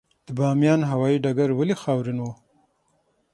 [0.25, 2.25] د بامیان هوايي ډګر ولې خاورین و؟